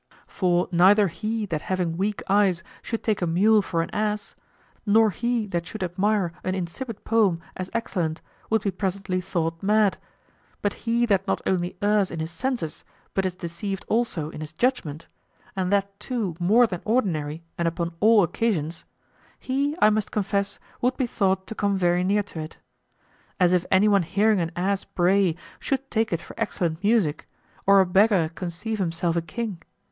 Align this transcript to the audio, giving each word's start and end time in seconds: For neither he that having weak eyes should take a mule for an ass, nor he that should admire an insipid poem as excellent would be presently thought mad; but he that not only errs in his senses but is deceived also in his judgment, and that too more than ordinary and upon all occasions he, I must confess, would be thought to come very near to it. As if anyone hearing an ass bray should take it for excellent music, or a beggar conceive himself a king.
For 0.25 0.67
neither 0.71 1.09
he 1.09 1.45
that 1.45 1.61
having 1.61 1.95
weak 1.95 2.23
eyes 2.27 2.63
should 2.81 3.03
take 3.03 3.21
a 3.21 3.27
mule 3.27 3.61
for 3.61 3.83
an 3.83 3.91
ass, 3.93 4.35
nor 4.83 5.11
he 5.11 5.45
that 5.45 5.67
should 5.67 5.83
admire 5.83 6.33
an 6.43 6.55
insipid 6.55 7.03
poem 7.03 7.39
as 7.55 7.69
excellent 7.71 8.19
would 8.49 8.63
be 8.63 8.71
presently 8.71 9.21
thought 9.21 9.61
mad; 9.61 9.99
but 10.63 10.73
he 10.89 11.05
that 11.05 11.27
not 11.27 11.39
only 11.45 11.77
errs 11.83 12.09
in 12.09 12.19
his 12.19 12.31
senses 12.31 12.83
but 13.13 13.27
is 13.27 13.35
deceived 13.35 13.85
also 13.87 14.31
in 14.31 14.41
his 14.41 14.53
judgment, 14.53 15.07
and 15.55 15.71
that 15.71 15.99
too 15.99 16.35
more 16.39 16.65
than 16.65 16.81
ordinary 16.83 17.43
and 17.55 17.67
upon 17.67 17.93
all 17.99 18.23
occasions 18.23 18.85
he, 19.37 19.77
I 19.83 19.91
must 19.91 20.09
confess, 20.09 20.57
would 20.81 20.97
be 20.97 21.05
thought 21.05 21.45
to 21.45 21.53
come 21.53 21.77
very 21.77 22.03
near 22.03 22.23
to 22.23 22.39
it. 22.39 22.57
As 23.39 23.53
if 23.53 23.67
anyone 23.69 24.01
hearing 24.01 24.39
an 24.39 24.51
ass 24.55 24.83
bray 24.83 25.35
should 25.59 25.91
take 25.91 26.11
it 26.11 26.21
for 26.21 26.33
excellent 26.39 26.81
music, 26.83 27.29
or 27.67 27.79
a 27.79 27.85
beggar 27.85 28.29
conceive 28.33 28.79
himself 28.79 29.15
a 29.15 29.21
king. 29.21 29.61